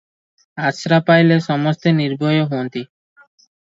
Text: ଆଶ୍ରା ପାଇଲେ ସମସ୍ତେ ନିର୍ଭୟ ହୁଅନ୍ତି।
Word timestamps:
ଆଶ୍ରା 0.69 0.99
ପାଇଲେ 1.11 1.39
ସମସ୍ତେ 1.51 1.95
ନିର୍ଭୟ 2.01 2.43
ହୁଅନ୍ତି। 2.55 2.87